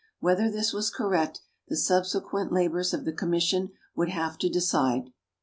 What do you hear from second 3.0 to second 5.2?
the Commission would have to decide.